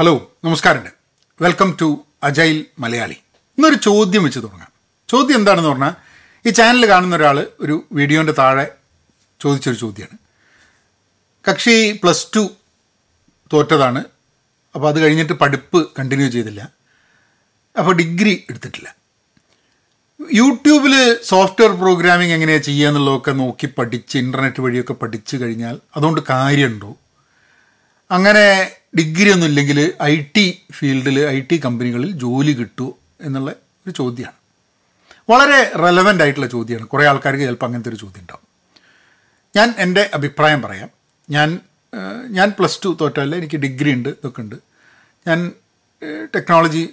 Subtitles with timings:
[0.00, 0.12] Hello
[0.44, 0.90] നമസ്കാരമുണ്ട്
[1.40, 3.16] welcome to agile Malayali
[3.58, 4.70] ഇന്നൊരു ചോദ്യം വെച്ച് തുടങ്ങാം.
[5.08, 5.94] ചോദ്യം എന്താണെന്ന് പറഞ്ഞാൽ
[6.44, 8.64] ഈ ചാനൽ കാണുന്ന ഒരാൾ ഒരു വീഡിയോന്റെ താഴെ
[9.40, 10.18] ചോദിച്ചൊരു ചോദ്യമാണ്
[11.48, 12.50] കക്ഷി പ്ലസ് ടു
[13.52, 14.04] തോറ്റതാണ്.
[14.74, 16.72] അപ്പോൾ അത് കഴിഞ്ഞിട്ട് പഠിപ്പ് കണ്ടിന്യൂ ചെയ്തില്ല.
[17.78, 18.96] അപ്പോൾ ഡിഗ്രി എടുത്തിട്ടില്ല.
[20.32, 26.96] യൂട്യൂബിൽ സോഫ്റ്റ്വെയർ പ്രോഗ്രാമിംഗ് എങ്ങനെയാണ് ചെയ്യുക എന്നുള്ളതൊക്കെ നോക്കി പഠിച്ച് ഇന്റർനെറ്റ് വഴിയൊക്കെ പഠിച്ചു കഴിഞ്ഞാൽ അതുകൊണ്ട് കാര്യമുണ്ടോ?
[28.10, 34.38] അങ്ങനെ ഡിഗ്രി ഒന്നും ഇല്ലെങ്കിൽ ഐ ടി ഫീൽഡിൽ ഐ ടി കമ്പനികളിൽ ജോലി കിട്ടുമോ എന്നുള്ള ഒരു ചോദ്യമാണ്
[35.30, 38.44] വളരെ റെലവന്റ് ആയിട്ടുള്ള ചോദ്യമാണ് കുറേ ആൾക്കാർക്ക് ചിലപ്പോൾ അങ്ങനത്തെ ഒരു ചോദ്യം ഉണ്ടാവും.
[39.56, 40.90] ഞാൻ എന്റെ അഭിപ്രായം പറയാം.
[41.30, 41.60] ഞാൻ
[42.30, 44.56] ഞാൻ പ്ലസ് ടു തോറ്റല്ല എനിക്ക് ഡിഗ്രി ഉണ്ട് ഇതൊക്കെ ഉണ്ട്.
[45.26, 45.52] ഞാൻ
[46.34, 46.88] ടെക്നോളജി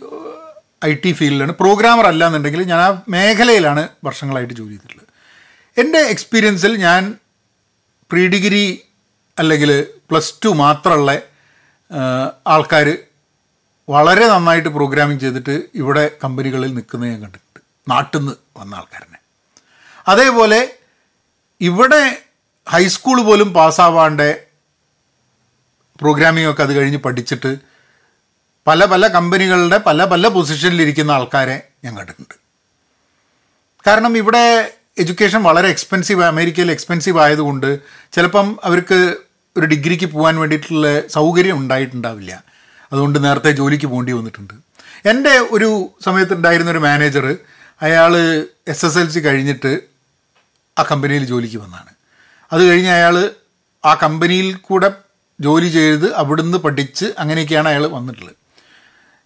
[0.86, 1.52] ഐ ടി ഫീൽഡിലാണ്.
[1.52, 5.08] പ്രോഗ്രാമർ അല്ല എന്നുണ്ടെങ്കിൽ ഞാൻ ആ മേഖലയിലാണ് വർഷങ്ങളായിട്ട് ജോലി ചെയ്തിട്ടുള്ളത്.
[5.77, 7.16] എന്റെ എക്സ്പീരിയൻസിൽ ഞാൻ
[8.11, 8.81] പ്രീ ഡിഗ്രി
[9.39, 11.22] അല്ലെങ്കിൽ പ്ലസ് ടു മാത്രമുള്ള
[12.48, 12.98] ആൾക്കാർ
[13.90, 17.59] വളരെ നന്നായിട്ട് പ്രോഗ്രാമിംഗ് ചെയ്തിട്ട് ഇവിടെ കമ്പനികളിൽ നിൽക്കുന്നത് ഞാൻ കണ്ടിട്ടുണ്ട്.
[17.88, 19.17] നാട്ടിൽ നിന്ന് വന്ന ആൾക്കാരനെ.
[20.08, 20.78] അതേപോലെ
[21.61, 22.23] ഇവിടെ
[22.70, 24.48] ഹൈസ്കൂൾ പോലും പാസ്സാവാണ്ട്
[26.00, 27.58] പ്രോഗ്രാമിംഗ് ഒക്കെ അത് കഴിഞ്ഞ് പഠിച്ചിട്ട്
[28.67, 32.36] പല പല കമ്പനികളുടെ പല പല പൊസിഷനിലിരിക്കുന്ന ആൾക്കാരെ ഞാൻ കണ്ടിട്ടുണ്ട്.
[33.88, 37.80] കാരണം ഇവിടെ എഡ്യൂക്കേഷൻ വളരെ എക്സ്പെൻസീവ് അമേരിക്കയിൽ എക്സ്പെൻസീവ് ആയതുകൊണ്ട്
[38.14, 39.27] ചിലപ്പം അവർക്ക്
[39.58, 42.44] ഒരു ഡിഗ്രിക്ക് പോകാൻ വേണ്ടിയിട്ടുള്ള സൗകര്യം ഉണ്ടായിട്ടുണ്ടാവില്ല.
[42.91, 44.53] അതുകൊണ്ട് നേരത്തെ ജോലിക്ക് പോകേണ്ടി വന്നിട്ടുണ്ട്.
[45.05, 47.38] എന്റെ ഒരു സമയത്തുണ്ടായിരുന്ന ഒരു മാനേജർ
[47.81, 48.14] അയാൾ
[48.67, 49.80] എസ് എസ് എൽ സി കഴിഞ്ഞിട്ട്
[50.80, 51.91] ആ കമ്പനിയിൽ ജോലിക്ക് വന്നാണ്.
[52.53, 53.31] അത് കഴിഞ്ഞ് അയാൾ
[53.86, 54.91] ആ കമ്പനിയിൽ കൂടെ
[55.39, 58.36] ജോലി ചെയ്ത് അവിടുന്ന് പഠിച്ച് അങ്ങനെയൊക്കെയാണ് അയാൾ വന്നിട്ടുള്ളത്.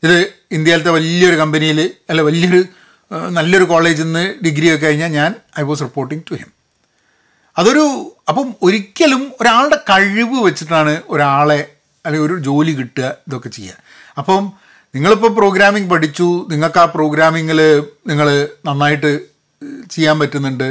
[0.03, 1.79] ഇത് ഇന്ത്യയിലത്തെ വലിയൊരു കമ്പനിയിൽ
[2.09, 2.63] അല്ല വലിയൊരു
[3.29, 6.51] നല്ലൊരു കോളേജിൽ നിന്ന് ഡിഗ്രി ഒക്കെ കഴിഞ്ഞാൽ ഞാൻ I was reporting to him
[7.57, 11.61] അതൊരു അപ്പം ഒരിക്കലും ഒരാളുടെ കഴിവ് വെച്ചിട്ടാണ് ഒരാളെ
[12.05, 13.75] അല്ലെങ്കിൽ ഒരു ജോലി കിട്ടുക ഇതൊക്കെ ചെയ്യുക.
[14.17, 14.51] അപ്പം
[14.95, 17.59] നിങ്ങളിപ്പോൾ പ്രോഗ്രാമിംഗ് പഠിച്ചു നിങ്ങൾക്ക് ആ പ്രോഗ്രാമിങ്ങിൽ
[18.07, 18.27] നിങ്ങൾ
[18.65, 19.11] നന്നായിട്ട്
[19.91, 20.69] ചെയ്യാൻ പറ്റുന്നുണ്ട്.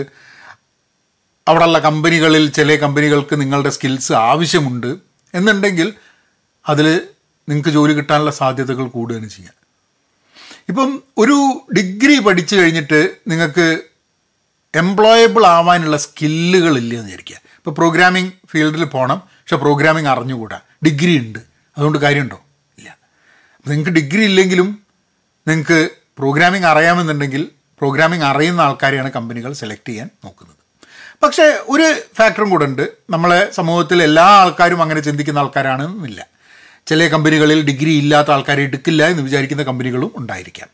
[1.48, 4.90] അവിടെയുള്ള കമ്പനികളിൽ ചില കമ്പനികൾക്ക് നിങ്ങളുടെ സ്കിൽസ് ആവശ്യമുണ്ട്
[5.34, 5.88] എന്നുണ്ടെങ്കിൽ
[6.68, 6.86] അതിൽ
[7.48, 9.52] നിങ്ങൾക്ക് ജോലി കിട്ടാനുള്ള സാധ്യതകൾ കൂടുകയാണ് ചെയ്യുക.
[10.68, 11.36] ഇപ്പം ഒരു
[11.76, 13.66] ഡിഗ്രി പഠിച്ചു കഴിഞ്ഞിട്ട് നിങ്ങൾക്ക്
[14.74, 17.36] എംപ്ലോയബിൾ ആവാനുള്ള സ്കില്ലുകൾ ഇല്ല എന്ന് വിചാരിക്കുക.
[17.36, 20.60] ഇപ്പോൾ പ്രോഗ്രാമിംഗ് ഫീൽഡിൽ പോകണം പക്ഷെ പ്രോഗ്രാമിംഗ് അറിഞ്ഞുകൂടാ.
[20.84, 21.38] ഡിഗ്രി ഉണ്ട്.
[21.76, 22.40] അതുകൊണ്ട് കാര്യമുണ്ടോ?
[22.78, 22.96] ഇല്ല.
[23.66, 24.78] നിങ്ങൾക്ക് ഡിഗ്രി ഇല്ലെങ്കിലും
[25.48, 25.88] നിങ്ങൾക്ക്
[26.18, 27.48] പ്രോഗ്രാമിംഗ് അറിയാമെന്നുണ്ടെങ്കിൽ
[27.78, 30.56] പ്രോഗ്രാമിംഗ് അറിയുന്ന ആൾക്കാരെയാണ് കമ്പനികൾ സെലക്ട് ചെയ്യാൻ നോക്കുന്നത്.
[31.22, 32.92] പക്ഷേ ഒരു ഫാക്ടറും കൂടെ ഉണ്ട്.
[33.10, 36.26] നമ്മളെ സമൂഹത്തിൽ എല്ലാ ആൾക്കാരും അങ്ങനെ ചിന്തിക്കുന്ന ആൾക്കാരാണെന്നില്ല.
[36.86, 40.68] ചില കമ്പനികളിൽ ഡിഗ്രി ഇല്ലാത്ത ആൾക്കാരെ എടുക്കില്ല എന്ന് വിചാരിക്കുന്ന കമ്പനികളും ഉണ്ടായിരിക്കാം.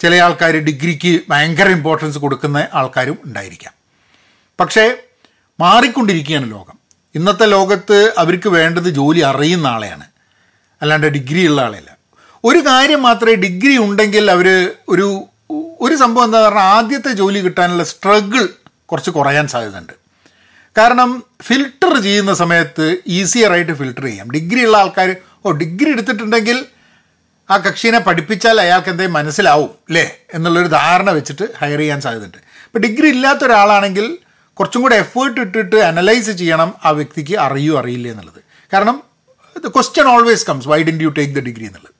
[0.00, 3.72] ചില ആൾക്കാർ ഡിഗ്രിക്ക് ഭയങ്കര ഇമ്പോർട്ടൻസ് കൊടുക്കുന്ന ആൾക്കാരും ഉണ്ടായിരിക്കാം.
[4.60, 4.96] പക്ഷേ
[5.60, 6.78] മാറിക്കൊണ്ടിരിക്കുകയാണ് ലോകം.
[7.14, 10.04] ഇന്നത്തെ ലോകത്ത് അവർക്ക് വേണ്ടത് ജോലി അറിയുന്ന ആളെയാണ്.
[10.82, 11.96] അല്ലാണ്ട് ഡിഗ്രി ഉള്ള ആളെയല്ല.
[12.44, 15.24] ഒരു കാര്യം മാത്രമേ ഡിഗ്രി ഉണ്ടെങ്കിൽ അവർ ഒരു
[15.80, 18.48] ഒരു സംഭവം എന്താ പറഞ്ഞാൽ ആദ്യത്തെ ജോലി കിട്ടാനുള്ള സ്ട്രഗിൾ
[18.86, 19.92] കുറച്ച് കുറയാൻ സാധ്യതയുണ്ട്.
[20.78, 24.30] കാരണം ഫിൽട്ടർ ചെയ്യുന്ന സമയത്ത് ഈസിയറായിട്ട് ഫിൽട്ടർ ചെയ്യാം.
[24.30, 25.16] ഡിഗ്രി ഉള്ള ആൾക്കാർ
[25.46, 26.66] ഓ ഡിഗ്രി എടുത്തിട്ടുണ്ടെങ്കിൽ
[27.50, 32.36] ആ കക്ഷീനെ പഠിപ്പിച്ചാൽ അയാൾക്ക് എന്തെങ്കിലും മനസ്സിലാവും അല്ലേ എന്നുള്ളൊരു ധാരണ വെച്ചിട്ട് ഹയർ ചെയ്യാൻ സാധ്യതയുണ്ട്.
[32.36, 34.18] ഇപ്പോൾ ഡിഗ്രി ഇല്ലാത്ത ഒരാളാണെങ്കിൽ
[34.54, 38.40] കുറച്ചും കൂടെ എഫേർട്ട് ഇട്ടിട്ട് അനലൈസ് ചെയ്യണം ആ വ്യക്തിക്ക് അറിയോ അറിയില്ല എന്നുള്ളത്.
[38.72, 39.02] കാരണം
[39.64, 41.94] the question always comes why didn't you take the degree എന്നുള്ളത്.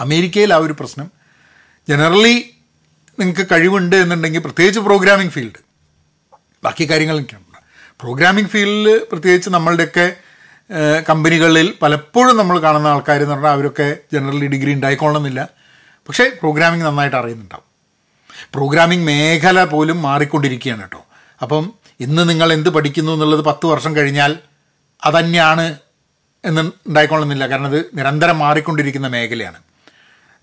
[0.00, 1.10] അമേരിക്കയിൽ ആ ഒരു പ്രശ്നം.
[1.88, 2.50] ജനറലി
[3.20, 5.60] നിങ്ങൾക്ക് കഴിവുണ്ട് എന്നുണ്ടെങ്കിൽ പ്രത്യേകിച്ച് പ്രോഗ്രാമിംഗ് ഫീൽഡ്
[6.64, 7.42] ബാക്കി കാര്യങ്ങളൊക്കെയാണ്
[8.00, 10.16] പ്രോഗ്രാമിംഗ് ഫീൽഡിൽ പ്രത്യേകിച്ച് നമ്മളുടെയൊക്കെ
[11.08, 15.48] കമ്പനികളിൽ പലപ്പോഴും നമ്മൾ കാണുന്ന ആൾക്കാർ എന്ന് പറഞ്ഞാൽ അവരൊക്കെ ജനറലി ഡിഗ്രി ഉണ്ടായിക്കൊള്ളണമെന്നില്ല
[16.08, 17.64] പക്ഷേ പ്രോഗ്രാമിംഗ് നന്നായിട്ട് അറിയുന്നുണ്ടാവും.
[18.54, 21.04] പ്രോഗ്രാമിംഗ് മേഖല പോലും മാറിക്കൊണ്ടിരിക്കുകയാണ് കേട്ടോ.
[21.42, 24.38] അപ്പം ഇന്ന് നിങ്ങൾ എന്ത് പഠിക്കുന്നു എന്നുള്ളത് പത്ത് വർഷം കഴിഞ്ഞാൽ
[25.04, 25.76] അതന്നെയാണ്
[26.44, 29.56] എന്ന് ഉണ്ടായിക്കൊള്ളണമെന്നില്ല കാരണം അത് നിരന്തരം മാറിക്കൊണ്ടിരിക്കുന്ന മേഖലയാണ്.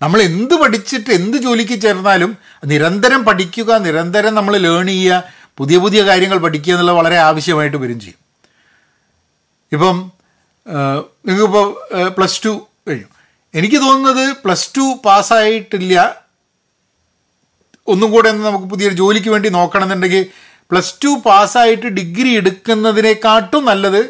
[0.02, 5.24] നമ്മൾ എന്ത് പഠിച്ചിട്ട് എന്ത് ജോലിക്ക് ചേർന്നാലും നിരന്തരം പഠിക്കുക നിരന്തരം നമ്മൾ ലേൺ ചെയ്യുക
[5.58, 8.21] പുതിയ പുതിയ കാര്യങ്ങൾ പഠിക്കുക എന്നുള്ളത് വളരെ ആവശ്യമായിട്ട് വരും ചെയ്യും.
[9.74, 9.96] ഇപ്പം
[11.26, 11.66] നിങ്ങൾക്കിപ്പോൾ
[12.16, 12.52] പ്ലസ് ടു
[12.88, 13.08] കഴിഞ്ഞു.
[13.58, 15.94] എനിക്ക് തോന്നുന്നത് പ്ലസ് ടു പാസ്സായിട്ടില്ല.
[17.92, 20.24] ഒന്നും കൂടെ ഒന്ന് നമുക്ക് പുതിയൊരു ജോലിക്ക് വേണ്ടി നോക്കണമെന്നുണ്ടെങ്കിൽ
[20.70, 24.02] പ്ലസ് ടു പാസ്സായിട്ട് ഡിഗ്രി എടുക്കുന്നതിനെക്കാട്ടും നല്ലത്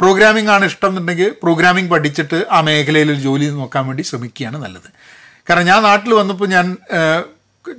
[0.00, 4.88] പ്രോഗ്രാമിംഗ് ആണ് ഇഷ്ടം എന്നുണ്ടെങ്കിൽ പ്രോഗ്രാമിംഗ് പഠിച്ചിട്ട് ആ മേഖലയിൽ ഒരു ജോലി നോക്കാൻ വേണ്ടി ശ്രമിക്കുകയാണ് നല്ലത്.
[5.48, 6.66] കാരണം ഞാൻ നാട്ടിൽ വന്നപ്പോൾ ഞാൻ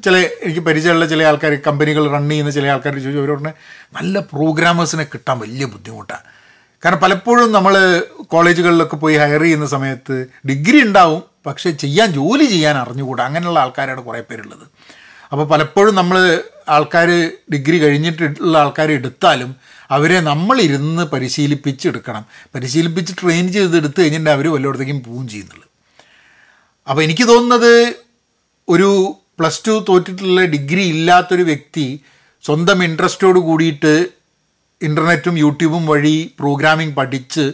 [0.05, 3.43] ചില എനിക്ക് പരിചയമുള്ള ചില ആൾക്കാർ കമ്പനികൾ റൺ ചെയ്യുന്ന ചില ആൾക്കാർ ചോദിച്ചു അവരോട്
[3.97, 6.25] നല്ല പ്രോഗ്രാമേഴ്സിനെ കിട്ടാൻ വലിയ ബുദ്ധിമുട്ടാണ്
[6.85, 13.25] കാരണം പലപ്പോഴും നമ്മൾ കോളേജുകളിലൊക്കെ പോയി ഹയർ ചെയ്യുന്ന സമയത്ത് ഡിഗ്രി ഉണ്ടാവും പക്ഷേ ചെയ്യാൻ ജോലി ചെയ്യാൻ അറിഞ്ഞുകൂടാ.
[13.25, 14.65] അങ്ങനെയുള്ള ആൾക്കാരാണ് കുറേ പേരുള്ളത്.
[15.31, 17.09] അപ്പോൾ പലപ്പോഴും നമ്മൾ ആൾക്കാർ
[17.53, 19.55] ഡിഗ്രി കഴിഞ്ഞിട്ടുള്ള ആൾക്കാർ എടുത്താലും
[19.91, 22.25] അവരെ നമ്മളിരുന്ന് പരിശീലിപ്പിച്ചെടുക്കണം.
[22.55, 25.67] പരിശീലിപ്പിച്ച് ട്രെയിൻ ചെയ്തെടുത്ത് കഴിഞ്ഞിട്ടുണ്ടെങ്കിൽ അവർ വല്ലയിടത്തേക്കും പോവുകയും ചെയ്യുന്നുള്ളൂ
[26.89, 27.95] അപ്പോൾ എനിക്ക് തോന്നുന്നത്
[28.69, 31.99] ഒരു പ്ലസ് ടു തോറ്റിട്ടുള്ള ഡിഗ്രി ഇല്ലാത്തൊരു വ്യക്തി
[32.43, 34.07] സ്വന്തം ഇൻട്രസ്റ്റോട് കൂടിയിട്ട്
[34.81, 37.53] ഇന്റർനെറ്റും യൂട്യൂബും വഴി പ്രോഗ്രാമിംഗ് പഠിച്ച്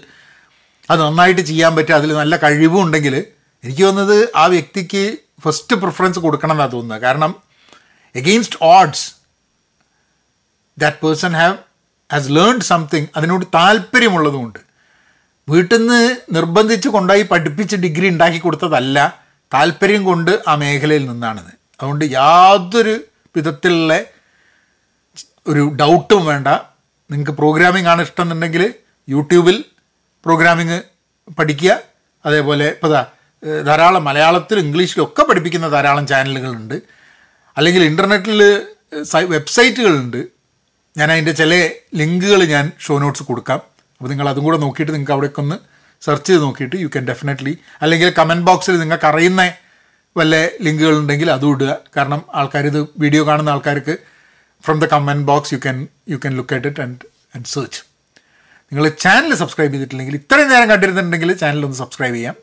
[0.90, 3.26] അത് നന്നായിട്ട് ചെയ്യാൻ പറ്റുക അതിൽ നല്ല കഴിവും ഉണ്ടെങ്കിൽ
[3.64, 7.02] എനിക്ക് തോന്നുന്നത് ആ വ്യക്തിക്ക് ഫസ്റ്റ് പ്രിഫറൻസ് കൊടുക്കണം എന്നാണ് തോന്നുന്നത്.
[7.02, 7.36] കാരണം
[8.16, 9.12] against odds
[10.78, 11.58] that person have
[12.14, 14.60] has learned something അതിനോട് താല്പര്യമുള്ളതുകൊണ്ട്.
[15.50, 19.22] വീട്ടിൽ നിന്ന് നിർബന്ധിച്ച് കൊണ്ടുപോയി പഠിപ്പിച്ച് ഡിഗ്രി ഉണ്ടാക്കി കൊടുത്തതല്ല
[19.54, 21.54] താല്പര്യം കൊണ്ട് ആ മേഖലയിൽ നിന്നാണിത്.
[21.80, 23.02] അതുകൊണ്ട് യാതൊരു
[23.36, 24.02] വിധത്തിലുള്ള
[25.48, 26.48] ഒരു ഡൗട്ടും വേണ്ട.
[27.12, 28.64] നിങ്ങൾക്ക് പ്രോഗ്രാമിംഗ് ആണ് ഇഷ്ടം എന്നുണ്ടെങ്കിൽ
[29.14, 29.58] യൂട്യൂബിൽ
[30.26, 30.78] പ്രോഗ്രാമിംഗ്
[31.40, 31.72] പഠിക്കുക.
[32.26, 32.92] അതേപോലെ ഇപ്പോൾ
[33.68, 36.78] ധാരാളം മലയാളത്തിലും ഇംഗ്ലീഷിലും ഒക്കെ പഠിപ്പിക്കുന്ന ധാരാളം ചാനലുകളുണ്ട്.
[37.58, 38.42] അല്ലെങ്കിൽ ഇന്റർനെറ്റിൽ
[39.36, 40.22] വെബ്സൈറ്റുകളുണ്ട്
[40.96, 41.54] ഞാൻ അതിന്റെ ചില
[42.00, 43.60] ലിങ്കുകൾ ഞാൻ ഷോ നോട്ട്സ് കൊടുക്കാം.
[43.98, 45.58] അപ്പോൾ നിങ്ങൾ അതും കൂടെ നോക്കിയിട്ട് നിങ്ങൾക്ക് അവിടേക്ക് ഒന്ന്
[46.02, 47.54] സെർച്ച് ചെയ്ത് നോക്കിയിട്ട് യു ക്യാൻ ഡെഫിനറ്റ്ലി
[47.84, 49.42] അല്ലെങ്കിൽ കമന്റ് ബോക്സിൽ നിങ്ങൾക്ക് അറിയുന്ന
[50.16, 50.36] വല്ല
[50.66, 51.72] ലിങ്കുകളുണ്ടെങ്കിൽ അതും ഇടുക.
[51.98, 53.96] കാരണം ആൾക്കാർ ഇത് വീഡിയോ കാണുന്ന ആൾക്കാർക്ക്
[54.66, 57.06] from the comment box you can you can look at it and
[57.36, 57.80] and search
[58.72, 62.36] നിങ്ങൾ ചാനൽ സബ്സ്ക്രൈബ് ചെയ്തിട്ടില്ലെങ്കിൽ ഇത്രയും നേരം കണ്ടിരുന്നുണ്ടെങ്കിൽ ചാനൽ ഒന്ന് സബ്സ്ക്രൈബ് ചെയ്യാം.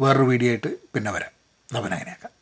[0.00, 1.32] വേറൊരു വീഡിയോ ആയിട്ട് പിന്നെ വരാം.
[1.68, 2.32] അപ്പം അങ്ങനെയാക്കാം